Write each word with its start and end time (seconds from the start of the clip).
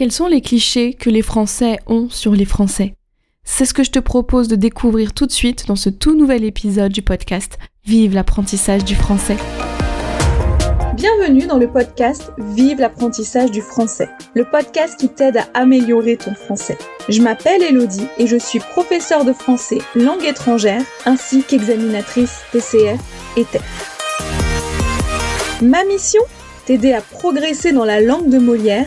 Quels 0.00 0.12
sont 0.12 0.28
les 0.28 0.40
clichés 0.40 0.94
que 0.94 1.10
les 1.10 1.20
Français 1.20 1.78
ont 1.86 2.08
sur 2.08 2.32
les 2.32 2.46
Français? 2.46 2.94
C'est 3.44 3.66
ce 3.66 3.74
que 3.74 3.84
je 3.84 3.90
te 3.90 3.98
propose 3.98 4.48
de 4.48 4.56
découvrir 4.56 5.12
tout 5.12 5.26
de 5.26 5.30
suite 5.30 5.66
dans 5.66 5.76
ce 5.76 5.90
tout 5.90 6.16
nouvel 6.16 6.42
épisode 6.42 6.90
du 6.90 7.02
podcast 7.02 7.58
Vive 7.84 8.14
l'apprentissage 8.14 8.82
du 8.82 8.94
français. 8.94 9.36
Bienvenue 10.94 11.46
dans 11.46 11.58
le 11.58 11.70
podcast 11.70 12.32
Vive 12.38 12.80
l'apprentissage 12.80 13.50
du 13.50 13.60
français, 13.60 14.08
le 14.32 14.46
podcast 14.46 14.98
qui 14.98 15.10
t'aide 15.10 15.36
à 15.36 15.46
améliorer 15.52 16.16
ton 16.16 16.34
français. 16.34 16.78
Je 17.10 17.20
m'appelle 17.20 17.62
Elodie 17.62 18.06
et 18.16 18.26
je 18.26 18.38
suis 18.38 18.60
professeure 18.60 19.26
de 19.26 19.34
français 19.34 19.82
langue 19.94 20.24
étrangère 20.24 20.80
ainsi 21.04 21.42
qu'examinatrice 21.42 22.40
TCF 22.52 23.00
et 23.36 23.44
TEF. 23.44 23.98
Ma 25.60 25.84
mission? 25.84 26.22
T'aider 26.64 26.94
à 26.94 27.02
progresser 27.02 27.72
dans 27.72 27.84
la 27.84 28.00
langue 28.00 28.30
de 28.30 28.38
Molière 28.38 28.86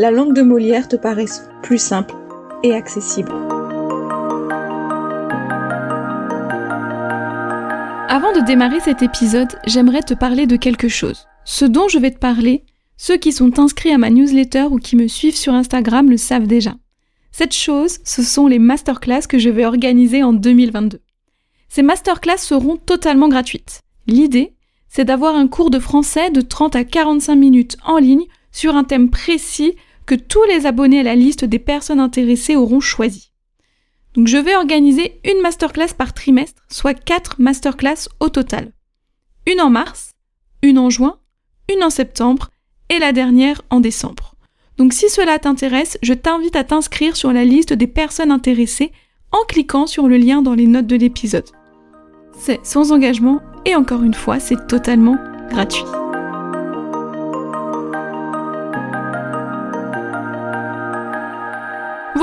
la 0.00 0.10
langue 0.10 0.32
de 0.32 0.40
Molière 0.40 0.88
te 0.88 0.96
paraisse 0.96 1.42
plus 1.62 1.76
simple 1.76 2.14
et 2.62 2.72
accessible. 2.72 3.32
Avant 8.08 8.32
de 8.32 8.42
démarrer 8.46 8.80
cet 8.80 9.02
épisode, 9.02 9.58
j'aimerais 9.66 10.00
te 10.00 10.14
parler 10.14 10.46
de 10.46 10.56
quelque 10.56 10.88
chose. 10.88 11.26
Ce 11.44 11.66
dont 11.66 11.86
je 11.88 11.98
vais 11.98 12.12
te 12.12 12.18
parler, 12.18 12.64
ceux 12.96 13.18
qui 13.18 13.30
sont 13.30 13.58
inscrits 13.58 13.92
à 13.92 13.98
ma 13.98 14.08
newsletter 14.08 14.68
ou 14.70 14.78
qui 14.78 14.96
me 14.96 15.06
suivent 15.06 15.36
sur 15.36 15.52
Instagram 15.52 16.08
le 16.08 16.16
savent 16.16 16.46
déjà. 16.46 16.76
Cette 17.30 17.54
chose, 17.54 17.98
ce 18.02 18.22
sont 18.22 18.46
les 18.46 18.58
masterclass 18.58 19.26
que 19.28 19.38
je 19.38 19.50
vais 19.50 19.66
organiser 19.66 20.22
en 20.22 20.32
2022. 20.32 21.02
Ces 21.68 21.82
masterclass 21.82 22.38
seront 22.38 22.78
totalement 22.78 23.28
gratuites. 23.28 23.82
L'idée, 24.06 24.54
c'est 24.88 25.04
d'avoir 25.04 25.36
un 25.36 25.46
cours 25.46 25.68
de 25.68 25.78
français 25.78 26.30
de 26.30 26.40
30 26.40 26.74
à 26.74 26.84
45 26.84 27.34
minutes 27.34 27.76
en 27.84 27.98
ligne 27.98 28.24
sur 28.50 28.76
un 28.76 28.84
thème 28.84 29.10
précis 29.10 29.74
que 30.10 30.16
tous 30.16 30.42
les 30.48 30.66
abonnés 30.66 30.98
à 30.98 31.04
la 31.04 31.14
liste 31.14 31.44
des 31.44 31.60
personnes 31.60 32.00
intéressées 32.00 32.56
auront 32.56 32.80
choisi. 32.80 33.30
Donc 34.14 34.26
je 34.26 34.38
vais 34.38 34.56
organiser 34.56 35.20
une 35.24 35.40
masterclass 35.40 35.94
par 35.96 36.14
trimestre, 36.14 36.64
soit 36.68 36.94
4 36.94 37.36
masterclass 37.38 38.08
au 38.18 38.28
total. 38.28 38.72
Une 39.46 39.60
en 39.60 39.70
mars, 39.70 40.10
une 40.64 40.80
en 40.80 40.90
juin, 40.90 41.20
une 41.72 41.84
en 41.84 41.90
septembre 41.90 42.50
et 42.88 42.98
la 42.98 43.12
dernière 43.12 43.62
en 43.70 43.78
décembre. 43.78 44.34
Donc 44.78 44.94
si 44.94 45.08
cela 45.08 45.38
t'intéresse, 45.38 45.96
je 46.02 46.14
t'invite 46.14 46.56
à 46.56 46.64
t'inscrire 46.64 47.14
sur 47.14 47.32
la 47.32 47.44
liste 47.44 47.72
des 47.72 47.86
personnes 47.86 48.32
intéressées 48.32 48.90
en 49.30 49.44
cliquant 49.46 49.86
sur 49.86 50.08
le 50.08 50.16
lien 50.16 50.42
dans 50.42 50.54
les 50.54 50.66
notes 50.66 50.88
de 50.88 50.96
l'épisode. 50.96 51.48
C'est 52.36 52.58
sans 52.66 52.90
engagement 52.90 53.38
et 53.64 53.76
encore 53.76 54.02
une 54.02 54.14
fois, 54.14 54.40
c'est 54.40 54.66
totalement 54.66 55.18
gratuit. 55.50 55.84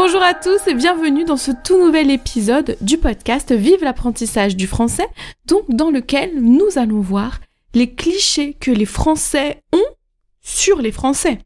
Bonjour 0.08 0.24
à 0.24 0.34
tous 0.34 0.66
et 0.68 0.74
bienvenue 0.74 1.26
dans 1.26 1.36
ce 1.36 1.52
tout 1.52 1.78
nouvel 1.78 2.10
épisode 2.10 2.78
du 2.80 2.98
podcast 2.98 3.52
Vive 3.52 3.84
l'apprentissage 3.84 4.56
du 4.56 4.66
français, 4.66 5.06
donc 5.46 5.66
dans 5.68 5.92
lequel 5.92 6.42
nous 6.42 6.78
allons 6.78 7.02
voir 7.02 7.42
les 7.74 7.94
clichés 7.94 8.54
que 8.54 8.72
les 8.72 8.86
Français 8.86 9.64
ont 9.74 9.96
sur 10.40 10.82
les 10.82 10.94
Français. 10.94 11.40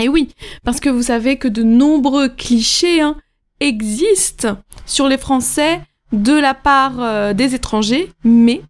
Et 0.00 0.08
oui, 0.08 0.28
parce 0.62 0.78
que 0.78 0.88
vous 0.88 1.02
savez 1.02 1.36
que 1.36 1.48
de 1.48 1.64
nombreux 1.64 2.28
clichés 2.28 3.00
hein, 3.00 3.16
existent 3.58 4.56
sur 4.86 5.08
les 5.08 5.18
Français 5.18 5.80
de 6.12 6.32
la 6.32 6.54
part 6.54 7.00
euh, 7.00 7.32
des 7.32 7.56
étrangers, 7.56 8.12
mais 8.22 8.62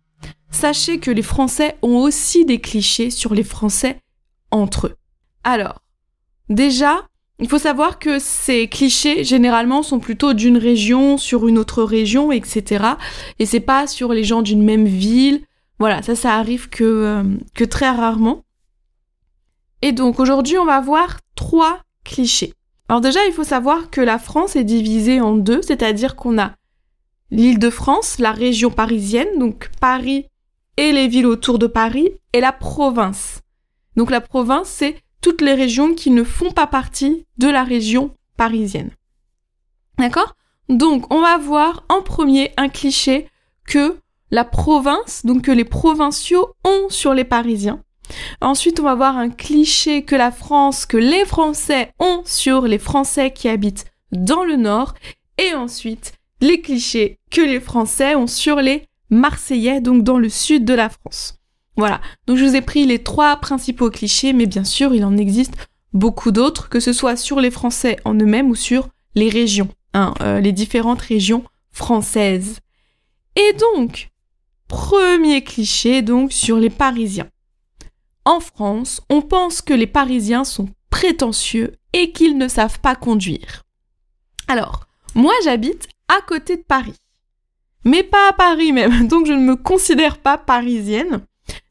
sachez 0.50 0.98
que 0.98 1.10
les 1.10 1.20
Français 1.20 1.76
ont 1.82 1.98
aussi 1.98 2.46
des 2.46 2.58
clichés 2.58 3.10
sur 3.10 3.34
les 3.34 3.44
Français 3.44 4.00
entre 4.50 4.86
eux. 4.86 4.96
Alors, 5.44 5.82
déjà, 6.48 7.06
il 7.44 7.50
faut 7.50 7.58
savoir 7.58 7.98
que 7.98 8.18
ces 8.18 8.68
clichés, 8.68 9.22
généralement, 9.22 9.82
sont 9.82 9.98
plutôt 9.98 10.32
d'une 10.32 10.56
région 10.56 11.18
sur 11.18 11.46
une 11.46 11.58
autre 11.58 11.82
région, 11.82 12.32
etc. 12.32 12.86
Et 13.38 13.44
c'est 13.44 13.60
pas 13.60 13.86
sur 13.86 14.14
les 14.14 14.24
gens 14.24 14.40
d'une 14.40 14.62
même 14.62 14.86
ville. 14.86 15.42
Voilà, 15.78 16.00
ça, 16.00 16.16
ça 16.16 16.36
arrive 16.36 16.70
que, 16.70 16.84
euh, 16.84 17.22
que 17.54 17.64
très 17.64 17.90
rarement. 17.90 18.44
Et 19.82 19.92
donc, 19.92 20.20
aujourd'hui, 20.20 20.56
on 20.56 20.64
va 20.64 20.80
voir 20.80 21.18
trois 21.34 21.82
clichés. 22.02 22.54
Alors 22.88 23.02
déjà, 23.02 23.20
il 23.26 23.34
faut 23.34 23.44
savoir 23.44 23.90
que 23.90 24.00
la 24.00 24.18
France 24.18 24.56
est 24.56 24.64
divisée 24.64 25.20
en 25.20 25.34
deux, 25.34 25.60
c'est-à-dire 25.60 26.16
qu'on 26.16 26.38
a 26.38 26.52
l'île 27.30 27.58
de 27.58 27.68
France, 27.68 28.18
la 28.20 28.32
région 28.32 28.70
parisienne, 28.70 29.38
donc 29.38 29.70
Paris 29.82 30.28
et 30.78 30.92
les 30.92 31.08
villes 31.08 31.26
autour 31.26 31.58
de 31.58 31.66
Paris, 31.66 32.08
et 32.32 32.40
la 32.40 32.52
province. 32.52 33.42
Donc 33.96 34.10
la 34.10 34.22
province, 34.22 34.68
c'est 34.68 35.03
toutes 35.24 35.40
les 35.40 35.54
régions 35.54 35.94
qui 35.94 36.10
ne 36.10 36.22
font 36.22 36.50
pas 36.50 36.66
partie 36.66 37.24
de 37.38 37.48
la 37.48 37.64
région 37.64 38.14
parisienne. 38.36 38.90
D'accord? 39.98 40.34
Donc, 40.68 41.10
on 41.10 41.22
va 41.22 41.38
voir 41.38 41.84
en 41.88 42.02
premier 42.02 42.52
un 42.58 42.68
cliché 42.68 43.30
que 43.66 43.96
la 44.30 44.44
province, 44.44 45.24
donc 45.24 45.44
que 45.44 45.50
les 45.50 45.64
provinciaux 45.64 46.52
ont 46.62 46.90
sur 46.90 47.14
les 47.14 47.24
Parisiens. 47.24 47.82
Ensuite, 48.42 48.80
on 48.80 48.82
va 48.82 48.94
voir 48.94 49.16
un 49.16 49.30
cliché 49.30 50.02
que 50.02 50.14
la 50.14 50.30
France, 50.30 50.84
que 50.84 50.98
les 50.98 51.24
Français 51.24 51.90
ont 51.98 52.20
sur 52.26 52.66
les 52.66 52.78
Français 52.78 53.30
qui 53.30 53.48
habitent 53.48 53.86
dans 54.12 54.44
le 54.44 54.56
Nord. 54.56 54.92
Et 55.38 55.54
ensuite, 55.54 56.12
les 56.42 56.60
clichés 56.60 57.18
que 57.30 57.40
les 57.40 57.60
Français 57.60 58.14
ont 58.14 58.26
sur 58.26 58.56
les 58.56 58.88
Marseillais, 59.08 59.80
donc 59.80 60.02
dans 60.02 60.18
le 60.18 60.28
sud 60.28 60.66
de 60.66 60.74
la 60.74 60.90
France. 60.90 61.38
Voilà, 61.76 62.00
donc 62.26 62.36
je 62.36 62.44
vous 62.44 62.54
ai 62.54 62.60
pris 62.60 62.86
les 62.86 63.02
trois 63.02 63.36
principaux 63.36 63.90
clichés, 63.90 64.32
mais 64.32 64.46
bien 64.46 64.64
sûr, 64.64 64.94
il 64.94 65.04
en 65.04 65.16
existe 65.16 65.54
beaucoup 65.92 66.30
d'autres, 66.30 66.68
que 66.68 66.80
ce 66.80 66.92
soit 66.92 67.16
sur 67.16 67.40
les 67.40 67.50
Français 67.50 67.96
en 68.04 68.14
eux-mêmes 68.14 68.50
ou 68.50 68.54
sur 68.54 68.88
les 69.14 69.28
régions, 69.28 69.68
hein, 69.92 70.14
euh, 70.20 70.40
les 70.40 70.52
différentes 70.52 71.00
régions 71.00 71.44
françaises. 71.72 72.60
Et 73.36 73.52
donc, 73.54 74.10
premier 74.68 75.42
cliché 75.42 76.02
donc 76.02 76.32
sur 76.32 76.58
les 76.58 76.70
Parisiens. 76.70 77.28
En 78.24 78.40
France, 78.40 79.02
on 79.10 79.22
pense 79.22 79.60
que 79.60 79.74
les 79.74 79.86
Parisiens 79.86 80.44
sont 80.44 80.68
prétentieux 80.90 81.74
et 81.92 82.12
qu'ils 82.12 82.38
ne 82.38 82.48
savent 82.48 82.80
pas 82.80 82.94
conduire. 82.94 83.62
Alors, 84.48 84.86
moi 85.14 85.32
j'habite 85.42 85.88
à 86.08 86.20
côté 86.22 86.56
de 86.56 86.62
Paris. 86.62 86.94
Mais 87.84 88.02
pas 88.02 88.30
à 88.30 88.32
Paris 88.32 88.72
même, 88.72 89.08
donc 89.08 89.26
je 89.26 89.32
ne 89.32 89.44
me 89.44 89.56
considère 89.56 90.18
pas 90.18 90.38
parisienne 90.38 91.20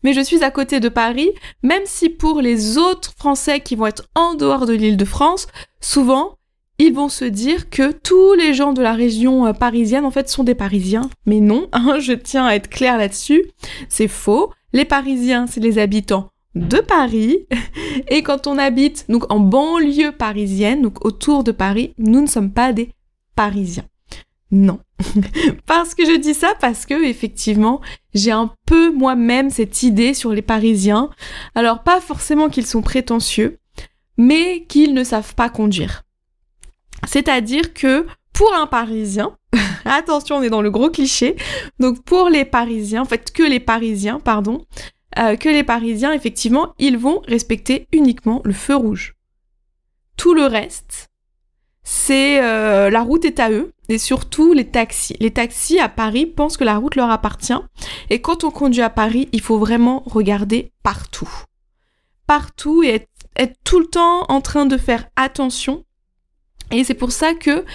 mais 0.04 0.14
je 0.14 0.22
suis 0.22 0.44
à 0.44 0.52
côté 0.52 0.80
de 0.80 0.90
Paris, 0.90 1.32
même 1.62 1.84
si 1.86 2.10
pour 2.10 2.42
les 2.42 2.78
autres 2.78 3.14
Français 3.18 3.60
qui 3.60 3.76
vont 3.76 3.88
être 3.88 4.10
en 4.16 4.36
dehors 4.36 4.66
de 4.66 4.74
l'île 4.74 4.98
de 4.98 5.06
France, 5.06 5.48
souvent, 5.82 6.38
ils 6.80 6.94
vont 6.94 7.10
se 7.10 7.26
dire 7.26 7.70
que 7.70 7.92
tous 7.92 8.34
les 8.34 8.54
gens 8.54 8.74
de 8.74 8.82
la 8.82 8.94
région 8.94 9.46
euh, 9.46 9.54
parisienne, 9.54 10.06
en 10.06 10.12
fait, 10.12 10.30
sont 10.30 10.44
des 10.44 10.56
Parisiens. 10.56 11.10
Mais 11.26 11.40
non, 11.40 11.68
hein, 11.74 12.00
je 12.00 12.14
tiens 12.14 12.46
à 12.46 12.56
être 12.56 12.70
clair 12.70 12.98
là-dessus, 12.98 13.46
c'est 13.90 14.08
faux. 14.08 14.52
Les 14.74 14.86
Parisiens, 14.86 15.46
c'est 15.48 15.62
les 15.62 15.78
habitants 15.78 16.30
de 16.56 16.78
Paris. 16.80 17.48
Et 18.10 18.24
quand 18.24 18.48
on 18.48 18.58
habite 18.58 19.06
donc 19.10 19.32
en 19.32 19.40
banlieue 19.40 20.12
parisienne, 20.12 20.82
donc 20.82 21.06
autour 21.06 21.44
de 21.44 21.52
Paris, 21.52 21.94
nous 21.98 22.22
ne 22.22 22.28
sommes 22.28 22.52
pas 22.52 22.74
des 22.74 22.90
Parisiens. 23.36 23.86
Non. 24.54 24.80
parce 25.66 25.96
que 25.96 26.06
je 26.06 26.16
dis 26.16 26.36
ça 26.36 26.54
parce 26.62 26.86
que 26.86 27.04
effectivement, 27.04 27.82
j'ai 28.14 28.30
un 28.30 28.54
peu 28.68 28.92
moi-même 28.92 29.50
cette 29.50 29.82
idée 29.82 30.14
sur 30.14 30.32
les 30.32 30.44
Parisiens. 30.44 31.10
Alors 31.56 31.82
pas 31.82 32.00
forcément 32.00 32.50
qu'ils 32.50 32.68
sont 32.68 32.84
prétentieux, 32.84 33.58
mais 34.16 34.66
qu'ils 34.70 34.94
ne 34.94 35.04
savent 35.04 35.34
pas 35.34 35.50
conduire. 35.50 36.04
C'est-à-dire 37.08 37.74
que 37.74 38.06
pour 38.32 38.54
un 38.54 38.68
Parisien, 38.68 39.36
attention, 39.86 40.36
on 40.36 40.44
est 40.44 40.52
dans 40.52 40.62
le 40.62 40.70
gros 40.70 40.92
cliché. 40.92 41.36
Donc 41.80 42.04
pour 42.04 42.30
les 42.30 42.46
Parisiens, 42.46 43.02
en 43.02 43.06
fait 43.06 43.32
que 43.32 43.42
les 43.42 43.60
Parisiens, 43.60 44.20
pardon, 44.20 44.68
euh, 45.18 45.36
que 45.36 45.50
les 45.50 45.64
Parisiens, 45.64 46.14
effectivement, 46.14 46.76
ils 46.78 47.00
vont 47.00 47.24
respecter 47.28 47.88
uniquement 47.92 48.44
le 48.46 48.54
feu 48.54 48.76
rouge. 48.76 49.16
Tout 50.16 50.36
le 50.36 50.46
reste, 50.46 51.10
c'est 51.84 52.42
euh, 52.42 52.90
la 52.90 53.02
route 53.02 53.26
est 53.26 53.40
à 53.40 53.52
eux 53.52 53.74
et 53.90 53.98
surtout 53.98 54.54
les 54.54 54.66
taxis. 54.66 55.16
Les 55.20 55.32
taxis 55.32 55.80
à 55.80 55.90
Paris 55.90 56.26
pensent 56.26 56.58
que 56.58 56.64
la 56.64 56.78
route 56.78 56.96
leur 56.96 57.10
appartient 57.10 57.54
et 58.10 58.22
quand 58.22 58.44
on 58.44 58.52
conduit 58.52 58.82
à 58.82 58.90
Paris, 58.90 59.30
il 59.32 59.42
faut 59.42 59.60
vraiment 59.60 60.04
regarder 60.06 60.72
partout. 60.84 61.30
Partout 62.26 62.84
et 62.84 62.90
être 62.90 63.10
être 63.36 63.58
tout 63.64 63.80
le 63.80 63.86
temps 63.86 64.26
en 64.30 64.42
train 64.42 64.66
de 64.66 64.78
faire 64.78 65.06
attention. 65.16 65.84
Et 66.72 66.84
c'est 66.84 66.94
pour 66.94 67.12
ça 67.12 67.34
que 67.34 67.66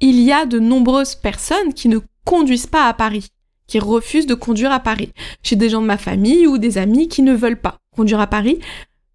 il 0.00 0.20
y 0.20 0.32
a 0.32 0.46
de 0.46 0.58
nombreuses 0.58 1.16
personnes 1.16 1.74
qui 1.74 1.88
ne 1.88 1.98
conduisent 2.24 2.66
pas 2.66 2.86
à 2.86 2.94
Paris, 2.94 3.28
qui 3.66 3.78
refusent 3.78 4.26
de 4.26 4.34
conduire 4.34 4.72
à 4.72 4.80
Paris. 4.80 5.12
J'ai 5.42 5.56
des 5.56 5.68
gens 5.68 5.80
de 5.80 5.86
ma 5.86 5.98
famille 5.98 6.46
ou 6.46 6.58
des 6.58 6.78
amis 6.78 7.08
qui 7.08 7.22
ne 7.22 7.34
veulent 7.34 7.60
pas 7.60 7.78
conduire 7.96 8.20
à 8.20 8.26
Paris 8.26 8.60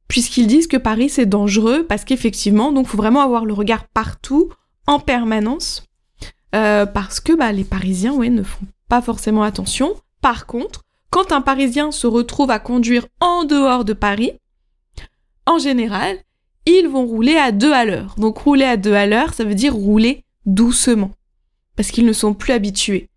puisqu'ils 0.07 0.47
disent 0.47 0.67
que 0.67 0.77
Paris 0.77 1.09
c'est 1.09 1.25
dangereux 1.25 1.85
parce 1.87 2.05
qu'effectivement, 2.05 2.71
donc 2.71 2.87
faut 2.87 2.97
vraiment 2.97 3.21
avoir 3.21 3.45
le 3.45 3.53
regard 3.53 3.87
partout, 3.87 4.51
en 4.87 4.99
permanence, 4.99 5.85
euh, 6.55 6.85
parce 6.85 7.19
que 7.19 7.33
bah, 7.33 7.51
les 7.51 7.63
Parisiens, 7.63 8.13
ouais, 8.13 8.29
ne 8.29 8.43
font 8.43 8.65
pas 8.89 9.01
forcément 9.01 9.43
attention. 9.43 9.95
Par 10.21 10.45
contre, 10.45 10.83
quand 11.09 11.31
un 11.31 11.41
Parisien 11.41 11.91
se 11.91 12.07
retrouve 12.07 12.51
à 12.51 12.59
conduire 12.59 13.07
en 13.19 13.43
dehors 13.43 13.85
de 13.85 13.93
Paris, 13.93 14.33
en 15.45 15.57
général, 15.57 16.17
ils 16.65 16.87
vont 16.87 17.05
rouler 17.05 17.35
à 17.35 17.51
deux 17.51 17.73
à 17.73 17.85
l'heure. 17.85 18.15
Donc 18.17 18.37
rouler 18.37 18.65
à 18.65 18.77
deux 18.77 18.93
à 18.93 19.05
l'heure, 19.05 19.33
ça 19.33 19.43
veut 19.43 19.55
dire 19.55 19.73
rouler 19.73 20.23
doucement, 20.45 21.11
parce 21.75 21.91
qu'ils 21.91 22.05
ne 22.05 22.13
sont 22.13 22.33
plus 22.33 22.53
habitués. 22.53 23.09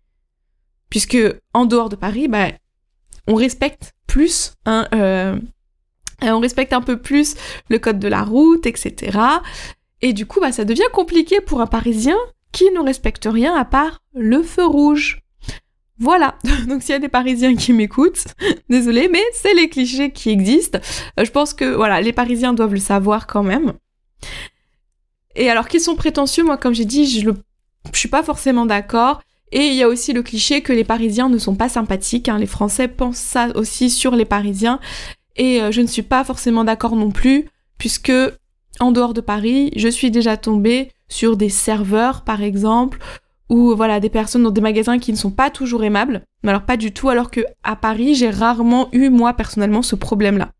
Puisque 0.89 1.17
en 1.53 1.65
dehors 1.65 1.89
de 1.89 1.95
Paris, 1.95 2.27
bah, 2.27 2.47
on 3.27 3.35
respecte 3.35 3.93
plus, 4.07 4.53
hein, 4.65 4.87
euh, 4.93 5.37
on 6.21 6.39
respecte 6.39 6.73
un 6.73 6.81
peu 6.81 6.97
plus 6.97 7.35
le 7.69 7.79
code 7.79 7.99
de 7.99 8.07
la 8.07 8.23
route, 8.23 8.65
etc. 8.65 9.17
Et 10.01 10.13
du 10.13 10.25
coup, 10.25 10.39
bah, 10.39 10.51
ça 10.51 10.65
devient 10.65 10.89
compliqué 10.93 11.41
pour 11.41 11.61
un 11.61 11.67
Parisien 11.67 12.17
qui 12.51 12.69
ne 12.71 12.79
respecte 12.79 13.27
rien 13.31 13.55
à 13.55 13.65
part 13.65 14.01
le 14.13 14.41
feu 14.43 14.65
rouge. 14.65 15.21
Voilà, 15.99 16.37
donc 16.67 16.81
s'il 16.83 16.91
y 16.91 16.95
a 16.95 16.99
des 16.99 17.09
Parisiens 17.09 17.55
qui 17.55 17.73
m'écoutent, 17.73 18.25
désolé, 18.69 19.09
mais 19.11 19.23
c'est 19.33 19.53
les 19.53 19.69
clichés 19.69 20.11
qui 20.11 20.29
existent. 20.29 20.79
Euh, 21.19 21.25
je 21.25 21.31
pense 21.31 21.53
que 21.53 21.65
voilà, 21.65 22.01
les 22.01 22.13
Parisiens 22.13 22.53
doivent 22.53 22.73
le 22.73 22.79
savoir 22.79 23.27
quand 23.27 23.43
même. 23.43 23.73
Et 25.35 25.49
alors 25.49 25.67
qu'ils 25.67 25.81
sont 25.81 25.95
prétentieux, 25.95 26.43
moi 26.43 26.57
comme 26.57 26.73
j'ai 26.73 26.85
dit, 26.85 27.07
je, 27.07 27.29
ne 27.29 27.33
suis 27.93 28.09
pas 28.09 28.23
forcément 28.23 28.65
d'accord. 28.65 29.21
Et 29.51 29.67
il 29.67 29.75
y 29.75 29.83
a 29.83 29.87
aussi 29.87 30.11
le 30.11 30.23
cliché 30.23 30.61
que 30.61 30.73
les 30.73 30.83
Parisiens 30.83 31.29
ne 31.29 31.37
sont 31.37 31.55
pas 31.55 31.69
sympathiques. 31.69 32.27
Hein. 32.27 32.37
Les 32.37 32.47
Français 32.47 32.89
pensent 32.89 33.17
ça 33.17 33.47
aussi 33.55 33.89
sur 33.89 34.13
les 34.15 34.25
Parisiens. 34.25 34.79
Et 35.37 35.61
euh, 35.61 35.71
je 35.71 35.81
ne 35.81 35.87
suis 35.87 36.01
pas 36.01 36.23
forcément 36.23 36.63
d'accord 36.63 36.95
non 36.95 37.11
plus, 37.11 37.47
puisque 37.77 38.11
en 38.79 38.91
dehors 38.91 39.13
de 39.13 39.21
Paris, 39.21 39.71
je 39.75 39.87
suis 39.87 40.11
déjà 40.11 40.37
tombée 40.37 40.91
sur 41.09 41.37
des 41.37 41.49
serveurs, 41.49 42.23
par 42.23 42.41
exemple, 42.41 42.99
ou 43.49 43.75
voilà 43.75 43.99
des 43.99 44.09
personnes 44.09 44.43
dans 44.43 44.51
des 44.51 44.61
magasins 44.61 44.99
qui 44.99 45.11
ne 45.11 45.17
sont 45.17 45.31
pas 45.31 45.49
toujours 45.49 45.83
aimables. 45.83 46.23
Mais 46.43 46.49
alors 46.49 46.63
pas 46.63 46.77
du 46.77 46.91
tout, 46.91 47.09
alors 47.09 47.31
que 47.31 47.41
à 47.63 47.75
Paris, 47.75 48.15
j'ai 48.15 48.29
rarement 48.29 48.89
eu 48.91 49.09
moi 49.09 49.33
personnellement 49.33 49.81
ce 49.81 49.95
problème-là. 49.95 50.51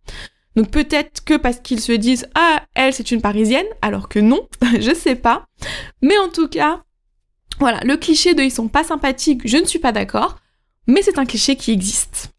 Donc 0.56 0.72
peut-être 0.72 1.24
que 1.24 1.36
parce 1.36 1.60
qu'ils 1.60 1.82
se 1.82 1.92
disent 1.92 2.28
ah 2.34 2.64
elle 2.74 2.94
c'est 2.94 3.12
une 3.12 3.22
parisienne, 3.22 3.66
alors 3.82 4.10
que 4.10 4.20
non, 4.20 4.48
je 4.80 4.94
sais 4.94 5.16
pas. 5.16 5.46
Mais 6.02 6.18
en 6.18 6.30
tout 6.30 6.48
cas, 6.48 6.82
voilà 7.60 7.82
le 7.84 7.98
cliché 7.98 8.34
de 8.34 8.42
ils 8.42 8.52
sont 8.52 8.68
pas 8.68 8.84
sympathiques, 8.84 9.42
je 9.46 9.58
ne 9.58 9.66
suis 9.66 9.80
pas 9.80 9.92
d'accord, 9.92 10.38
mais 10.88 11.02
c'est 11.02 11.20
un 11.20 11.26
cliché 11.26 11.56
qui 11.56 11.72
existe. 11.72 12.32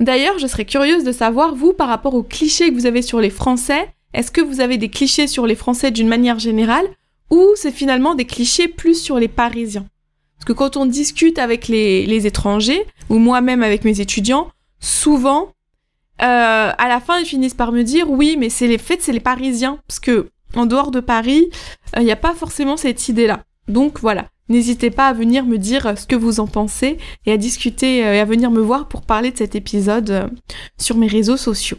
D'ailleurs, 0.00 0.38
je 0.38 0.46
serais 0.46 0.64
curieuse 0.64 1.04
de 1.04 1.12
savoir 1.12 1.54
vous 1.54 1.72
par 1.72 1.88
rapport 1.88 2.14
aux 2.14 2.22
clichés 2.22 2.70
que 2.70 2.74
vous 2.74 2.86
avez 2.86 3.02
sur 3.02 3.20
les 3.20 3.30
Français, 3.30 3.88
est-ce 4.12 4.30
que 4.30 4.40
vous 4.40 4.60
avez 4.60 4.76
des 4.78 4.88
clichés 4.88 5.26
sur 5.26 5.46
les 5.46 5.54
Français 5.54 5.90
d'une 5.90 6.08
manière 6.08 6.38
générale 6.38 6.86
ou 7.30 7.50
c'est 7.56 7.72
finalement 7.72 8.14
des 8.14 8.24
clichés 8.24 8.68
plus 8.68 9.00
sur 9.00 9.18
les 9.18 9.28
Parisiens? 9.28 9.86
Parce 10.36 10.46
que 10.46 10.52
quand 10.52 10.76
on 10.76 10.86
discute 10.86 11.38
avec 11.38 11.68
les, 11.68 12.26
étrangers, 12.26 12.84
ou 13.08 13.18
moi-même 13.18 13.62
avec 13.62 13.84
mes 13.84 14.00
étudiants, 14.00 14.50
souvent, 14.78 15.52
euh, 16.22 16.72
à 16.76 16.88
la 16.88 17.00
fin, 17.00 17.18
ils 17.18 17.26
finissent 17.26 17.54
par 17.54 17.72
me 17.72 17.82
dire 17.82 18.10
oui, 18.10 18.36
mais 18.38 18.50
c'est 18.50 18.68
les 18.68 18.78
faits, 18.78 19.02
c'est 19.02 19.12
les 19.12 19.20
Parisiens. 19.20 19.78
Parce 19.88 20.00
que 20.00 20.28
en 20.54 20.66
dehors 20.66 20.90
de 20.90 21.00
Paris, 21.00 21.50
euh, 21.96 22.00
il 22.00 22.04
n'y 22.04 22.12
a 22.12 22.16
pas 22.16 22.34
forcément 22.34 22.76
cette 22.76 23.08
idée-là. 23.08 23.44
Donc 23.68 24.00
voilà, 24.00 24.26
n'hésitez 24.48 24.90
pas 24.90 25.08
à 25.08 25.12
venir 25.12 25.44
me 25.44 25.58
dire 25.58 25.98
ce 25.98 26.06
que 26.06 26.16
vous 26.16 26.40
en 26.40 26.46
pensez 26.46 26.98
et 27.26 27.32
à 27.32 27.36
discuter 27.36 28.04
euh, 28.04 28.14
et 28.14 28.20
à 28.20 28.24
venir 28.24 28.50
me 28.50 28.60
voir 28.60 28.88
pour 28.88 29.02
parler 29.02 29.30
de 29.30 29.38
cet 29.38 29.54
épisode 29.54 30.30
sur 30.78 30.96
mes 30.96 31.06
réseaux 31.06 31.36
sociaux. 31.36 31.78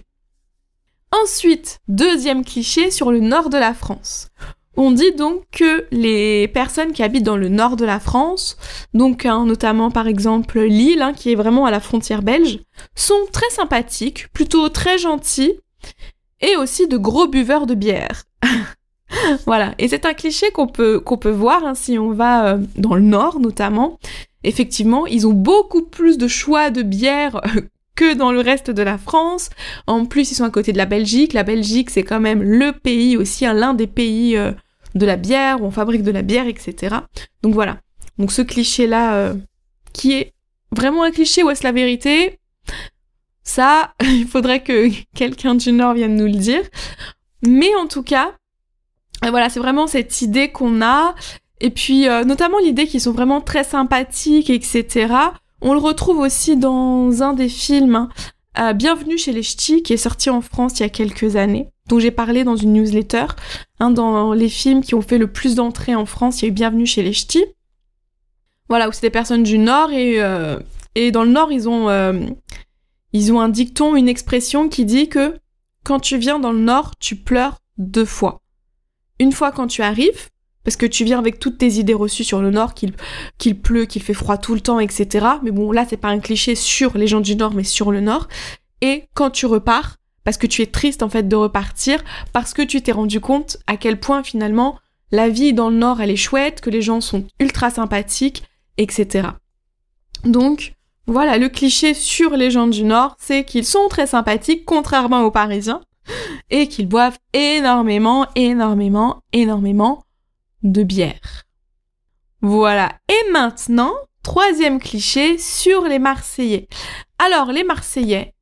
Ensuite, 1.24 1.80
deuxième 1.88 2.44
cliché 2.44 2.92
sur 2.92 3.12
le 3.12 3.20
nord 3.20 3.50
de 3.50 3.58
la 3.58 3.74
France. 3.74 4.30
On 4.78 4.92
dit 4.92 5.14
donc 5.14 5.44
que 5.52 5.86
les 5.92 6.50
personnes 6.50 6.92
qui 6.92 7.04
habitent 7.04 7.24
dans 7.24 7.38
le 7.38 7.48
nord 7.48 7.78
de 7.78 7.86
la 7.86 8.02
France, 8.02 8.58
donc 8.94 9.26
hein, 9.26 9.46
notamment 9.46 9.90
par 9.90 10.08
exemple 10.08 10.60
Lille, 10.60 11.02
hein, 11.02 11.14
qui 11.14 11.32
est 11.32 11.36
vraiment 11.36 11.66
à 11.66 11.72
la 11.72 11.80
frontière 11.80 12.22
belge, 12.22 12.60
sont 12.94 13.26
très 13.32 13.50
sympathiques, 13.52 14.28
plutôt 14.34 14.68
très 14.68 14.98
gentils, 14.98 15.54
et 16.42 16.58
aussi 16.58 16.88
de 16.88 16.98
gros 16.98 17.28
buveurs 17.28 17.68
de 17.68 17.76
bière. 17.76 18.24
voilà, 19.46 19.74
et 19.78 19.88
c'est 19.88 20.06
un 20.06 20.14
cliché 20.14 20.52
qu'on 20.52 20.68
peut, 20.68 21.00
qu'on 21.00 21.18
peut 21.18 21.30
voir 21.30 21.66
hein, 21.66 21.76
si 21.76 21.98
on 21.98 22.12
va 22.12 22.54
euh, 22.54 22.58
dans 22.76 22.96
le 22.96 23.02
nord 23.02 23.40
notamment. 23.40 24.00
Effectivement, 24.44 25.08
ils 25.08 25.26
ont 25.26 25.34
beaucoup 25.34 25.84
plus 25.84 26.18
de 26.18 26.28
choix 26.28 26.70
de 26.70 26.84
bière 26.84 27.42
que 27.96 28.14
dans 28.14 28.32
le 28.32 28.42
reste 28.42 28.70
de 28.70 28.84
la 28.84 28.98
France. 28.98 29.50
En 29.88 30.06
plus, 30.06 30.32
ils 30.32 30.36
sont 30.36 30.44
à 30.44 30.50
côté 30.50 30.72
de 30.72 30.78
la 30.78 30.86
Belgique. 30.86 31.34
La 31.34 31.44
Belgique, 31.44 31.90
c'est 31.90 32.04
quand 32.04 32.20
même 32.20 32.44
le 32.44 32.72
pays 32.72 33.18
aussi, 33.18 33.46
l'un 33.46 33.74
des 33.74 33.88
pays 33.88 34.38
euh, 34.38 34.52
de 34.94 35.06
la 35.06 35.16
bière, 35.16 35.62
où 35.62 35.66
on 35.66 35.72
fabrique 35.72 36.04
de 36.04 36.12
la 36.12 36.22
bière, 36.22 36.48
etc. 36.48 36.98
Donc 37.42 37.54
voilà. 37.54 37.80
Donc 38.18 38.32
ce 38.32 38.42
cliché-là, 38.42 39.16
euh, 39.16 39.34
qui 39.94 40.14
est 40.14 40.34
vraiment 40.72 41.04
un 41.04 41.12
cliché 41.12 41.42
ou 41.44 41.50
est-ce 41.50 41.64
la 41.64 41.72
vérité? 41.72 42.40
Ça, 43.44 43.94
il 44.04 44.28
faudrait 44.28 44.62
que 44.62 44.90
quelqu'un 45.16 45.56
du 45.56 45.72
Nord 45.72 45.94
vienne 45.94 46.16
nous 46.16 46.26
le 46.26 46.32
dire. 46.32 46.64
Mais 47.46 47.74
en 47.76 47.88
tout 47.88 48.04
cas, 48.04 48.34
euh, 49.24 49.30
voilà, 49.30 49.50
c'est 49.50 49.60
vraiment 49.60 49.88
cette 49.88 50.22
idée 50.22 50.50
qu'on 50.50 50.82
a. 50.82 51.16
Et 51.62 51.70
puis, 51.70 52.06
notamment 52.26 52.60
l'idée 52.60 52.86
qu'ils 52.86 53.00
sont 53.00 53.14
vraiment 53.14 53.40
très 53.40 53.64
sympathiques, 53.64 54.50
etc. 54.50 55.08
On 55.62 55.74
le 55.74 55.80
retrouve 55.80 56.20
aussi 56.20 56.58
dans 56.58 57.24
un 57.24 57.34
des 57.34 57.48
films 57.48 58.10
euh, 58.58 58.72
Bienvenue 58.72 59.18
chez 59.18 59.34
les 59.34 59.44
Ch'tis 59.44 59.84
qui 59.84 59.92
est 59.92 59.98
sorti 59.98 60.30
en 60.30 60.40
France 60.40 60.80
il 60.80 60.84
y 60.84 60.86
a 60.86 60.90
quelques 60.90 61.36
années, 61.36 61.70
dont 61.90 62.00
j'ai 62.00 62.12
parlé 62.12 62.46
dans 62.46 62.56
une 62.56 62.74
newsletter. 62.74 63.26
Hein, 63.80 63.92
dans 63.92 64.34
les 64.34 64.48
films 64.48 64.82
qui 64.82 64.96
ont 64.96 65.02
fait 65.02 65.18
le 65.18 65.28
plus 65.28 65.56
d'entrées 65.56 65.96
en 65.96 66.06
France, 66.06 66.42
il 66.42 66.46
y 66.46 66.48
a 66.48 66.50
eu 66.50 66.54
Bienvenue 66.54 66.86
chez 66.86 67.04
les 67.04 67.12
Ch'tis. 67.12 67.46
Voilà, 68.70 68.88
où 68.88 68.94
c'est 68.94 69.02
des 69.02 69.10
personnes 69.10 69.44
du 69.44 69.58
Nord 69.58 69.92
et, 69.92 70.22
euh, 70.22 70.58
et 70.96 71.12
dans 71.12 71.24
le 71.24 71.32
Nord, 71.32 71.52
ils 71.52 71.68
ont, 71.68 71.90
euh, 71.90 72.28
ils 73.12 73.34
ont 73.34 73.42
un 73.42 73.50
dicton, 73.50 73.96
une 73.96 74.08
expression 74.08 74.70
qui 74.70 74.86
dit 74.86 75.10
que 75.10 75.36
quand 75.84 76.00
tu 76.00 76.18
viens 76.18 76.40
dans 76.40 76.54
le 76.54 76.60
Nord, 76.60 76.92
tu 77.00 77.18
pleures 77.18 77.58
deux 77.78 78.06
fois. 78.06 78.42
Une 79.20 79.32
fois 79.32 79.52
quand 79.52 79.68
tu 79.68 79.82
arrives, 79.82 80.30
parce 80.64 80.78
que 80.78 80.86
tu 80.86 81.06
viens 81.06 81.20
avec 81.20 81.40
toutes 81.40 81.60
tes 81.60 81.74
idées 81.74 81.94
reçues 81.94 82.24
sur 82.24 82.42
le 82.42 82.50
Nord, 82.50 82.74
qu'il 82.74 83.62
pleut, 83.62 83.86
qu'il 83.86 84.02
fait 84.02 84.14
froid 84.14 84.38
tout 84.38 84.56
le 84.56 84.62
temps, 84.62 84.80
etc. 84.80 85.26
Mais 85.44 85.52
bon, 85.52 85.72
là, 85.72 85.86
c'est 85.88 85.96
pas 85.96 86.10
un 86.10 86.20
cliché 86.20 86.56
sur 86.56 86.98
les 86.98 87.08
gens 87.08 87.22
du 87.22 87.36
Nord, 87.36 87.54
mais 87.54 87.64
sur 87.64 87.92
le 87.92 88.02
Nord. 88.02 88.28
Et 88.82 89.06
quand 89.14 89.30
tu 89.30 89.46
repars, 89.46 89.98
parce 90.24 90.38
que 90.38 90.48
tu 90.48 90.64
es 90.64 90.66
triste 90.66 91.04
en 91.04 91.10
fait 91.10 91.28
de 91.28 91.36
repartir, 91.36 92.04
parce 92.34 92.54
que 92.54 92.64
tu 92.64 92.82
t'es 92.82 92.92
rendu 92.92 93.20
compte 93.20 93.58
à 93.68 93.78
quel 93.78 94.00
point 94.00 94.24
finalement 94.24 94.80
la 95.12 95.30
vie 95.30 95.54
dans 95.54 95.70
le 95.70 95.78
Nord, 95.78 96.02
elle 96.02 96.10
est 96.10 96.16
chouette, 96.16 96.62
que 96.62 96.72
les 96.72 96.82
gens 96.82 97.00
sont 97.00 97.26
ultra 97.40 97.70
sympathiques, 97.70 98.44
etc. 98.78 99.30
Donc, 100.24 100.74
voilà, 101.06 101.38
le 101.38 101.48
cliché 101.48 101.94
sur 101.94 102.36
les 102.36 102.50
gens 102.50 102.66
du 102.66 102.84
Nord, 102.84 103.16
c'est 103.20 103.44
qu'ils 103.44 103.66
sont 103.66 103.88
très 103.88 104.08
sympathiques, 104.08 104.66
contrairement 104.66 105.22
aux 105.22 105.32
Parisiens, 105.32 105.82
et 106.50 106.68
qu'ils 106.68 106.88
boivent 106.88 107.18
énormément, 107.34 108.28
énormément, 108.36 109.24
énormément 109.34 110.04
de 110.64 110.84
bière. 110.84 111.44
Voilà. 112.42 112.94
Et 113.10 113.32
maintenant, 113.32 113.94
troisième 114.24 114.80
cliché 114.80 115.38
sur 115.38 115.84
les 115.84 116.00
Marseillais. 116.00 116.68
Alors, 117.18 117.52
les 117.52 117.64
Marseillais, 117.64 118.34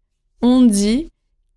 on 0.42 0.62
dit 0.62 1.10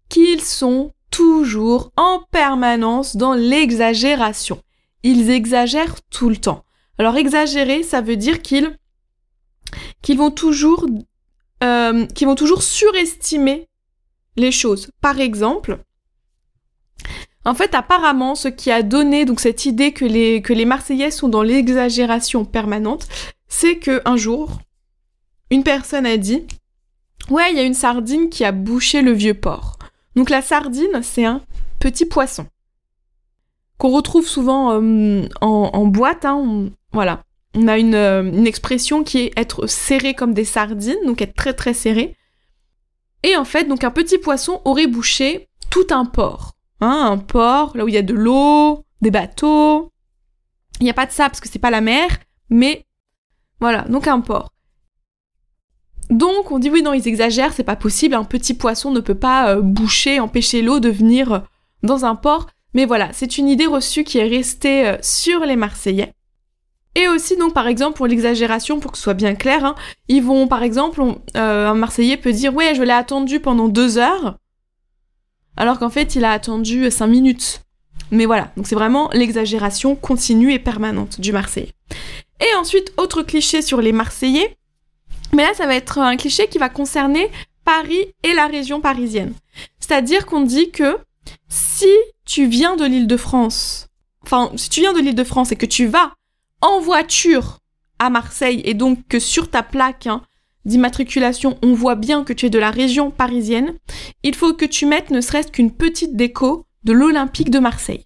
qu'ils 0.09 0.43
sont 0.43 0.93
toujours 1.11 1.91
en 1.97 2.23
permanence 2.31 3.17
dans 3.17 3.35
l'exagération. 3.35 4.63
Ils 5.03 5.31
exagèrent 5.31 6.03
tout 6.11 6.29
le 6.29 6.37
temps. 6.37 6.65
Alors, 6.99 7.17
exagérer, 7.17 7.83
ça 7.83 8.01
veut 8.01 8.17
dire 8.17 8.43
qu'ils 8.43 8.77
qu'ils 10.03 10.19
vont 10.19 10.31
toujours 10.31 10.87
euh, 11.65 12.07
vont 12.21 12.35
toujours 12.35 12.63
surestimer 12.63 13.69
les 14.37 14.53
choses. 14.53 14.91
Par 15.01 15.21
exemple, 15.21 15.79
en 17.45 17.55
fait, 17.55 17.75
apparemment, 17.75 18.35
ce 18.35 18.49
qui 18.49 18.71
a 18.73 18.83
donné 18.83 19.25
donc 19.25 19.39
cette 19.39 19.67
idée 19.67 19.93
que 19.93 20.05
les, 20.05 20.43
que 20.43 20.65
Marseillais 20.65 21.13
sont 21.13 21.29
dans 21.29 21.43
l'exagération 21.43 22.45
permanente, 22.45 23.07
c'est 23.47 23.77
que 23.77 24.03
un 24.05 24.17
jour, 24.17 24.59
une 25.51 25.63
personne 25.63 26.07
a 26.07 26.17
dit 26.17 26.45
Ouais, 27.31 27.51
il 27.51 27.57
y 27.57 27.61
a 27.61 27.65
une 27.65 27.75
sardine 27.75 28.29
qui 28.31 28.45
a 28.45 28.53
bouché 28.53 29.01
le 29.03 29.13
vieux 29.13 29.35
port. 29.35 29.79
Donc 30.17 30.31
la 30.31 30.43
sardine, 30.43 31.03
c'est 31.03 31.25
un 31.25 31.41
petit 31.79 32.07
poisson 32.07 32.47
qu'on 33.79 33.91
retrouve 33.91 34.27
souvent 34.27 34.81
euh, 34.81 35.29
en, 35.41 35.87
boîte. 35.87 36.25
Hein, 36.25 36.71
voilà. 36.93 37.23
On 37.55 37.69
a 37.69 37.79
une, 37.79 37.95
euh, 37.95 38.23
une, 38.23 38.47
expression 38.47 39.05
qui 39.05 39.19
est 39.19 39.39
être 39.39 39.67
serré 39.67 40.15
comme 40.15 40.35
des 40.35 40.45
sardines, 40.45 41.05
donc 41.05 41.23
être 41.23 41.35
très 41.35 41.55
très 41.55 41.75
serré. 41.75 42.17
Et 43.23 43.37
en 43.37 43.45
fait, 43.45 43.65
donc 43.65 43.85
un 43.85 43.91
petit 43.91 44.19
poisson 44.19 44.61
aurait 44.65 44.87
bouché 44.87 45.49
tout 45.71 45.87
un 45.91 46.05
port. 46.05 46.56
Hein, 46.81 47.09
un 47.13 47.19
port, 47.19 47.77
là 47.77 47.85
où 47.85 47.89
il 47.89 47.95
y 47.95 47.99
a 47.99 48.03
de 48.03 48.15
l'eau, 48.15 48.85
des 49.01 49.11
bateaux. 49.11 49.91
Il 50.81 50.85
n'y 50.85 50.91
a 50.91 50.95
pas 50.95 51.07
de 51.07 51.13
ça 51.13 51.29
parce 51.29 51.41
que 51.41 51.49
c'est 51.49 51.59
pas 51.59 51.71
la 51.71 51.81
mer, 51.81 52.09
mais 52.51 52.85
voilà, 53.61 53.83
donc 53.83 54.07
un 54.07 54.21
port. 54.21 54.53
Donc 56.11 56.53
on 56.53 56.59
dit 56.59 56.71
oui 56.71 56.83
non 56.83 56.93
ils 56.93 57.09
exagèrent, 57.09 57.53
c'est 57.53 57.65
pas 57.65 57.77
possible, 57.77 58.15
un 58.15 58.25
petit 58.25 58.55
poisson 58.55 58.91
ne 58.91 59.01
peut 59.01 59.17
pas 59.17 59.55
euh, 59.55 59.61
boucher, 59.61 60.21
empêcher 60.21 60.63
l'eau 60.63 60.79
de 60.79 60.89
venir 60.89 61.33
euh, 61.33 61.39
dans 61.83 62.05
un 62.05 62.15
port. 62.15 62.47
Mais 62.75 62.85
voilà, 62.85 63.09
c'est 63.13 63.39
une 63.39 63.49
idée 63.49 63.67
reçue 63.67 64.05
qui 64.05 64.19
est 64.19 64.29
restée 64.29 64.87
euh, 64.87 64.97
sur 65.01 65.41
les 65.41 65.57
Marseillais. 65.57 66.13
Et 66.95 67.09
aussi 67.09 67.37
donc 67.37 67.55
par 67.55 67.67
exemple 67.67 67.97
pour 67.97 68.07
l'exagération, 68.07 68.79
pour 68.79 68.93
que 68.93 68.99
ce 68.99 69.05
soit 69.05 69.15
bien 69.15 69.35
clair, 69.35 69.65
hein, 69.65 69.75
ils 70.09 70.23
vont 70.23 70.47
par 70.47 70.63
exemple, 70.63 71.03
un 71.35 71.75
Marseillais 71.75 72.17
peut 72.17 72.33
dire 72.33 72.55
ouais 72.55 72.75
je 72.75 72.83
l'ai 72.83 72.93
attendu 72.93 73.41
pendant 73.41 73.69
deux 73.69 73.99
heures, 73.99 74.39
alors 75.57 75.79
qu'en 75.79 75.91
fait 75.91 76.15
il 76.15 76.25
a 76.25 76.33
attendu 76.33 76.91
cinq 76.91 77.09
minutes. 77.09 77.63
Mais 78.11 78.27
voilà, 78.27 78.53
donc 78.57 78.67
c'est 78.67 78.75
vraiment 78.75 79.11
l'exagération 79.13 79.97
continue 79.97 80.53
et 80.53 80.59
permanente 80.59 81.21
du 81.21 81.33
Marseillais. 81.33 81.73
Et 82.41 82.55
ensuite, 82.57 82.93
autre 82.99 83.23
cliché 83.23 83.63
sur 83.63 83.81
les 83.81 83.93
Marseillais, 83.93 84.57
mais 85.33 85.43
là, 85.43 85.55
ça 85.55 85.67
va 85.67 85.75
être 85.75 85.99
un 85.99 86.17
cliché 86.17 86.49
qui 86.49 86.59
va 86.59 86.69
concerner 86.69 87.31
Paris 87.65 88.07
et 88.23 88.33
la 88.33 88.47
région 88.47 88.81
parisienne. 88.81 89.35
C'est-à-dire 89.81 90.27
qu'on 90.27 90.43
dit 90.43 90.71
que 90.71 90.99
si 91.49 91.93
tu 92.25 92.47
viens 92.47 92.77
de 92.77 92.85
l'île 92.85 93.07
de 93.07 93.17
France, 93.17 93.89
enfin, 94.23 94.53
si 94.57 94.69
tu 94.69 94.81
viens 94.81 94.93
de 94.93 95.01
l'île 95.01 95.15
de 95.15 95.25
France 95.25 95.53
et 95.53 95.57
que 95.57 95.67
tu 95.67 95.87
vas 95.87 96.13
en 96.61 96.81
voiture 96.81 97.59
à 97.99 98.11
Marseille 98.11 98.63
et 98.65 98.75
donc 98.75 99.07
que 99.09 99.19
sur 99.19 99.51
ta 99.51 99.63
plaque 99.63 100.07
hein, 100.07 100.23
d'immatriculation, 100.67 101.59
on 101.63 101.73
voit 101.73 101.95
bien 101.95 102.25
que 102.25 102.33
tu 102.33 102.47
es 102.47 102.51
de 102.51 102.59
la 102.59 102.71
région 102.71 103.11
parisienne, 103.11 103.75
il 104.23 104.35
faut 104.35 104.53
que 104.53 104.67
tu 104.67 104.85
mettes 104.85 105.11
ne 105.11 105.21
serait-ce 105.21 105.51
qu'une 105.51 105.71
petite 105.71 106.17
déco 106.17 106.67
de 106.85 106.93
l'Olympique 106.93 107.51
de 107.51 107.59
Marseille. 107.59 108.05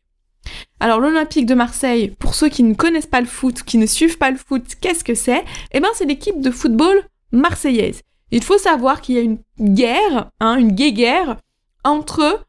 Alors 0.79 1.01
l'Olympique 1.01 1.47
de 1.47 1.55
Marseille, 1.55 2.15
pour 2.19 2.35
ceux 2.35 2.49
qui 2.49 2.63
ne 2.63 2.75
connaissent 2.75 3.07
pas 3.07 3.21
le 3.21 3.27
foot, 3.27 3.63
qui 3.63 3.79
ne 3.79 3.87
suivent 3.87 4.19
pas 4.19 4.31
le 4.31 4.37
foot, 4.37 4.63
qu'est-ce 4.81 5.05
que 5.05 5.15
c'est? 5.15 5.45
Eh 5.73 5.81
bien 5.81 5.91
c'est 5.95 6.07
l'équipe 6.07 6.41
de 6.41 6.51
football 6.51 7.03
marseillaise. 7.33 8.03
Il 8.31 8.43
faut 8.43 8.59
savoir 8.59 9.01
qu'il 9.01 9.17
y 9.17 9.19
a 9.19 9.23
une 9.23 9.39
guerre, 9.59 10.31
hein, 10.41 10.57
une 10.57 10.73
guerre 10.73 11.37
entre 11.85 12.45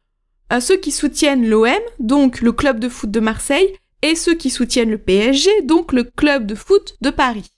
euh, 0.52 0.60
ceux 0.60 0.76
qui 0.76 0.92
soutiennent 0.92 1.48
l'OM, 1.48 1.72
donc 1.98 2.40
le 2.40 2.52
club 2.52 2.78
de 2.78 2.88
foot 2.88 3.10
de 3.10 3.20
Marseille, 3.20 3.74
et 4.02 4.14
ceux 4.14 4.34
qui 4.34 4.50
soutiennent 4.50 4.90
le 4.90 4.98
PSG, 4.98 5.62
donc 5.62 5.92
le 5.92 6.04
club 6.04 6.46
de 6.46 6.54
foot 6.54 6.96
de 7.00 7.10
Paris. 7.10 7.50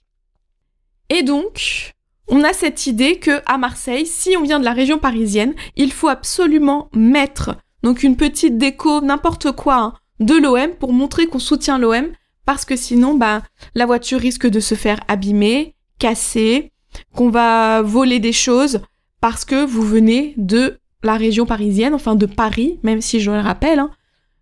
Et 1.09 1.23
donc, 1.23 1.94
on 2.27 2.43
a 2.43 2.53
cette 2.53 2.87
idée 2.87 3.17
que 3.19 3.41
à 3.45 3.57
Marseille, 3.57 4.05
si 4.05 4.35
on 4.37 4.43
vient 4.43 4.59
de 4.59 4.65
la 4.65 4.73
région 4.73 4.97
parisienne, 4.97 5.53
il 5.75 5.91
faut 5.91 6.07
absolument 6.07 6.89
mettre 6.93 7.55
donc 7.83 8.01
une 8.01 8.17
petite 8.17 8.57
déco, 8.57 9.01
n'importe 9.01 9.51
quoi, 9.51 9.77
hein, 9.77 9.93
de 10.19 10.33
l'OM 10.33 10.71
pour 10.79 10.91
montrer 10.91 11.27
qu'on 11.27 11.39
soutient 11.39 11.77
l'OM, 11.77 12.07
parce 12.45 12.65
que 12.65 12.75
sinon, 12.75 13.15
bah, 13.15 13.43
la 13.75 13.85
voiture 13.85 14.19
risque 14.19 14.47
de 14.47 14.59
se 14.59 14.75
faire 14.75 14.99
abîmer, 15.07 15.75
casser, 15.99 16.71
qu'on 17.13 17.29
va 17.29 17.81
voler 17.81 18.19
des 18.19 18.33
choses, 18.33 18.81
parce 19.21 19.45
que 19.45 19.63
vous 19.63 19.83
venez 19.83 20.33
de 20.37 20.79
la 21.03 21.15
région 21.15 21.45
parisienne, 21.45 21.93
enfin 21.93 22.15
de 22.15 22.25
Paris, 22.25 22.79
même 22.83 23.01
si 23.01 23.19
je 23.19 23.29
le 23.29 23.39
rappelle, 23.39 23.79
hein, 23.79 23.91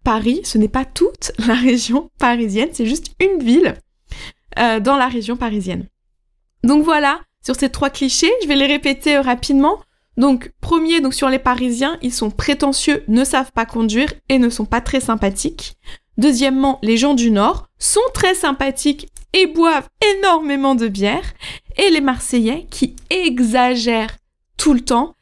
Paris, 0.04 0.42
ce 0.44 0.58
n'est 0.58 0.68
pas 0.68 0.86
toute 0.86 1.32
la 1.48 1.56
région 1.56 2.10
parisienne, 2.20 2.70
c'est 2.72 2.86
juste 2.86 3.14
une 3.20 3.44
ville 3.44 3.76
euh, 4.60 4.80
dans 4.80 4.98
la 4.98 5.08
région 5.08 5.36
parisienne. 5.36 5.88
Donc 6.64 6.84
voilà, 6.84 7.20
sur 7.44 7.56
ces 7.56 7.70
trois 7.70 7.90
clichés, 7.90 8.32
je 8.42 8.48
vais 8.48 8.56
les 8.56 8.68
répéter 8.68 9.18
euh, 9.18 9.22
rapidement. 9.22 9.80
Donc, 10.16 10.52
premier, 10.62 11.02
donc 11.02 11.14
sur 11.14 11.30
les 11.30 11.40
Parisiens, 11.40 11.98
ils 12.02 12.14
sont 12.14 12.30
prétentieux, 12.30 13.04
ne 13.08 13.24
savent 13.24 13.52
pas 13.52 13.66
conduire 13.66 14.14
et 14.30 14.38
ne 14.38 14.50
sont 14.50 14.66
pas 14.66 14.82
très 14.82 15.00
sympathiques. 15.00 15.76
Deuxièmement, 16.18 16.80
les 16.84 16.98
gens 16.98 17.16
du 17.16 17.32
Nord 17.32 17.68
sont 17.80 18.00
très 18.14 18.36
sympathiques 18.36 19.10
et 19.34 19.48
boivent 19.48 19.90
énormément 20.18 20.76
de 20.76 20.88
bière. 20.88 21.34
Et 21.78 21.90
les 21.90 22.02
Marseillais 22.02 22.68
qui 22.70 22.96
exagèrent 23.10 24.18
tout 24.58 24.74
le 24.74 24.82
temps 24.82 25.16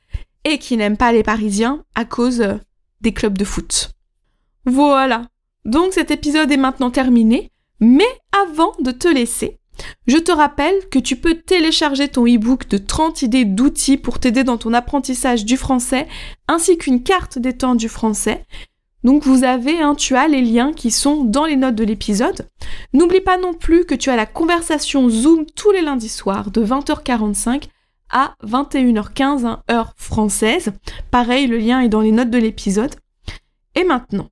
et 0.44 0.58
qui 0.58 0.76
n'aiment 0.76 0.98
pas 0.98 1.14
les 1.14 1.24
Parisiens 1.24 1.84
à 1.96 2.04
cause 2.04 2.42
euh, 2.42 2.56
des 3.00 3.14
clubs 3.14 3.38
de 3.38 3.46
foot. 3.46 3.92
Voilà. 4.66 5.28
Donc 5.64 5.94
cet 5.94 6.12
épisode 6.12 6.52
est 6.52 6.58
maintenant 6.58 6.92
terminé. 6.92 7.52
Mais 7.80 8.08
avant 8.32 8.74
de 8.80 8.92
te 8.92 9.08
laisser, 9.08 9.58
je 10.08 10.18
te 10.18 10.32
rappelle 10.32 10.76
que 10.90 11.00
tu 11.00 11.16
peux 11.16 11.36
télécharger 11.36 12.08
ton 12.08 12.26
e-book 12.26 12.68
de 12.68 12.78
30 12.78 13.22
idées 13.22 13.46
d'outils 13.46 13.98
pour 13.98 14.20
t'aider 14.20 14.44
dans 14.44 14.58
ton 14.58 14.74
apprentissage 14.74 15.46
du 15.46 15.58
français, 15.58 16.08
ainsi 16.48 16.78
qu'une 16.78 17.04
carte 17.04 17.40
des 17.40 17.58
temps 17.58 17.76
du 17.76 17.90
français. 17.90 18.46
Donc 19.04 19.24
vous 19.24 19.44
avez, 19.44 19.82
hein, 19.82 19.96
tu 19.96 20.16
as 20.16 20.28
les 20.28 20.42
liens 20.42 20.74
qui 20.74 20.92
sont 20.92 21.24
dans 21.24 21.46
les 21.46 21.56
notes 21.56 21.76
de 21.76 21.84
l'épisode. 21.84 22.48
N'oublie 22.94 23.22
pas 23.22 23.38
non 23.38 23.54
plus 23.54 23.86
que 23.86 23.96
tu 23.96 24.10
as 24.10 24.16
la 24.16 24.26
conversation 24.26 25.10
Zoom 25.10 25.46
tous 25.56 25.72
les 25.72 25.82
lundis 25.82 26.10
soirs 26.10 26.52
de 26.52 26.64
20h45 26.64 27.64
à 28.12 28.36
21h15 28.46 29.46
hein, 29.46 29.64
heure 29.72 29.94
française. 29.98 30.72
Pareil, 31.10 31.48
le 31.48 31.58
lien 31.58 31.82
est 31.82 31.90
dans 31.90 32.02
les 32.02 32.12
notes 32.12 32.30
de 32.30 32.38
l'épisode. 32.38 32.96
Et 33.76 33.84
maintenant, 33.84 34.30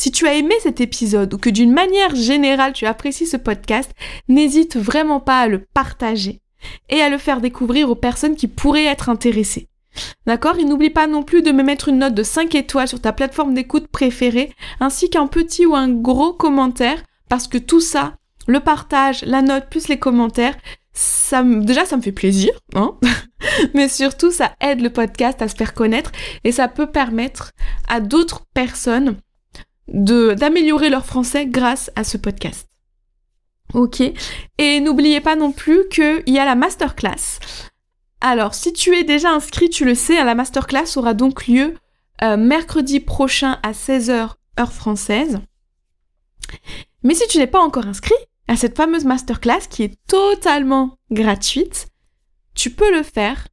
si 0.00 0.10
tu 0.10 0.26
as 0.26 0.32
aimé 0.32 0.54
cet 0.62 0.80
épisode 0.80 1.34
ou 1.34 1.36
que 1.36 1.50
d'une 1.50 1.74
manière 1.74 2.14
générale 2.14 2.72
tu 2.72 2.86
apprécies 2.86 3.26
ce 3.26 3.36
podcast, 3.36 3.92
n'hésite 4.28 4.78
vraiment 4.78 5.20
pas 5.20 5.40
à 5.40 5.46
le 5.46 5.66
partager 5.74 6.40
et 6.88 7.02
à 7.02 7.10
le 7.10 7.18
faire 7.18 7.42
découvrir 7.42 7.90
aux 7.90 7.94
personnes 7.94 8.34
qui 8.34 8.48
pourraient 8.48 8.86
être 8.86 9.10
intéressées. 9.10 9.68
D'accord? 10.24 10.58
Et 10.58 10.64
n'oublie 10.64 10.88
pas 10.88 11.06
non 11.06 11.22
plus 11.22 11.42
de 11.42 11.52
me 11.52 11.62
mettre 11.62 11.88
une 11.88 11.98
note 11.98 12.14
de 12.14 12.22
5 12.22 12.54
étoiles 12.54 12.88
sur 12.88 13.02
ta 13.02 13.12
plateforme 13.12 13.52
d'écoute 13.52 13.88
préférée, 13.88 14.54
ainsi 14.80 15.10
qu'un 15.10 15.26
petit 15.26 15.66
ou 15.66 15.76
un 15.76 15.90
gros 15.90 16.32
commentaire, 16.32 17.02
parce 17.28 17.46
que 17.46 17.58
tout 17.58 17.80
ça, 17.80 18.14
le 18.46 18.60
partage, 18.60 19.22
la 19.26 19.42
note 19.42 19.68
plus 19.68 19.88
les 19.88 19.98
commentaires, 19.98 20.56
ça 20.94 21.42
déjà 21.42 21.84
ça 21.84 21.98
me 21.98 22.02
fait 22.02 22.10
plaisir, 22.10 22.52
hein? 22.74 22.96
Mais 23.74 23.90
surtout 23.90 24.30
ça 24.30 24.52
aide 24.62 24.80
le 24.80 24.90
podcast 24.90 25.42
à 25.42 25.48
se 25.48 25.56
faire 25.56 25.74
connaître 25.74 26.10
et 26.42 26.52
ça 26.52 26.68
peut 26.68 26.90
permettre 26.90 27.52
à 27.86 28.00
d'autres 28.00 28.46
personnes 28.54 29.16
d'améliorer 29.90 30.90
leur 30.90 31.04
français 31.04 31.46
grâce 31.46 31.90
à 31.96 32.04
ce 32.04 32.16
podcast. 32.16 32.68
Ok. 33.74 34.02
Et 34.58 34.80
n'oubliez 34.80 35.20
pas 35.20 35.36
non 35.36 35.52
plus 35.52 35.88
qu'il 35.88 36.22
y 36.26 36.38
a 36.38 36.44
la 36.44 36.54
masterclass. 36.54 37.38
Alors, 38.20 38.54
si 38.54 38.72
tu 38.72 38.94
es 38.96 39.04
déjà 39.04 39.30
inscrit, 39.30 39.70
tu 39.70 39.84
le 39.84 39.94
sais, 39.94 40.22
la 40.22 40.34
masterclass 40.34 40.96
aura 40.96 41.14
donc 41.14 41.46
lieu 41.46 41.74
euh, 42.22 42.36
mercredi 42.36 43.00
prochain 43.00 43.58
à 43.62 43.72
16h 43.72 44.30
heure 44.58 44.72
française. 44.72 45.40
Mais 47.02 47.14
si 47.14 47.26
tu 47.28 47.38
n'es 47.38 47.46
pas 47.46 47.60
encore 47.60 47.86
inscrit 47.86 48.14
à 48.48 48.56
cette 48.56 48.76
fameuse 48.76 49.04
masterclass 49.04 49.68
qui 49.70 49.84
est 49.84 49.96
totalement 50.06 50.98
gratuite, 51.10 51.88
tu 52.54 52.70
peux 52.70 52.92
le 52.92 53.02
faire 53.02 53.48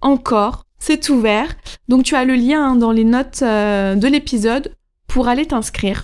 encore. 0.00 0.64
C'est 0.78 1.08
ouvert. 1.08 1.54
Donc 1.88 2.04
tu 2.04 2.16
as 2.16 2.24
le 2.24 2.34
lien 2.34 2.74
dans 2.74 2.90
les 2.90 3.04
notes 3.04 3.42
euh, 3.42 3.94
de 3.94 4.08
l'épisode 4.08 4.74
pour 5.14 5.28
aller 5.28 5.46
t'inscrire. 5.46 6.02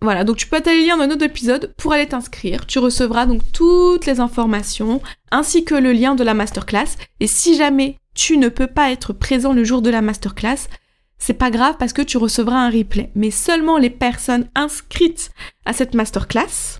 Voilà, 0.00 0.24
donc 0.24 0.38
tu 0.38 0.46
peux 0.46 0.56
aller 0.56 0.78
lire 0.78 0.96
dans 0.96 1.04
un 1.04 1.10
autre 1.10 1.26
épisode 1.26 1.74
pour 1.76 1.92
aller 1.92 2.08
t'inscrire. 2.08 2.66
Tu 2.66 2.78
recevras 2.78 3.26
donc 3.26 3.42
toutes 3.52 4.06
les 4.06 4.18
informations 4.18 5.02
ainsi 5.30 5.66
que 5.66 5.74
le 5.74 5.92
lien 5.92 6.14
de 6.14 6.24
la 6.24 6.32
masterclass. 6.32 6.96
Et 7.20 7.26
si 7.26 7.54
jamais 7.54 7.98
tu 8.14 8.38
ne 8.38 8.48
peux 8.48 8.66
pas 8.66 8.90
être 8.92 9.12
présent 9.12 9.52
le 9.52 9.62
jour 9.62 9.82
de 9.82 9.90
la 9.90 10.00
masterclass, 10.00 10.68
c'est 11.18 11.34
pas 11.34 11.50
grave 11.50 11.76
parce 11.78 11.92
que 11.92 12.00
tu 12.00 12.16
recevras 12.16 12.56
un 12.56 12.70
replay. 12.70 13.10
Mais 13.14 13.30
seulement 13.30 13.76
les 13.76 13.90
personnes 13.90 14.48
inscrites 14.54 15.30
à 15.66 15.74
cette 15.74 15.92
masterclass 15.92 16.78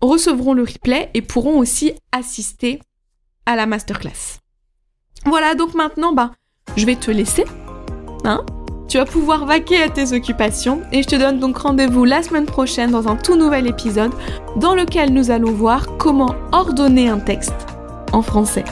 recevront 0.00 0.54
le 0.54 0.62
replay 0.62 1.10
et 1.14 1.22
pourront 1.22 1.58
aussi 1.58 1.94
assister 2.12 2.78
à 3.44 3.56
la 3.56 3.66
masterclass. 3.66 4.38
Voilà, 5.24 5.56
donc 5.56 5.74
maintenant, 5.74 6.12
bah, 6.12 6.30
je 6.76 6.86
vais 6.86 6.94
te 6.94 7.10
laisser. 7.10 7.44
Hein 8.22 8.46
tu 8.88 8.98
vas 8.98 9.04
pouvoir 9.04 9.46
vaquer 9.46 9.82
à 9.82 9.88
tes 9.88 10.14
occupations 10.14 10.82
et 10.92 11.02
je 11.02 11.08
te 11.08 11.16
donne 11.16 11.38
donc 11.38 11.58
rendez-vous 11.58 12.04
la 12.04 12.22
semaine 12.22 12.46
prochaine 12.46 12.90
dans 12.90 13.08
un 13.08 13.16
tout 13.16 13.36
nouvel 13.36 13.66
épisode 13.66 14.12
dans 14.56 14.74
lequel 14.74 15.12
nous 15.12 15.30
allons 15.30 15.52
voir 15.52 15.96
comment 15.98 16.34
ordonner 16.52 17.08
un 17.08 17.18
texte 17.18 17.66
en 18.12 18.22
français. 18.22 18.64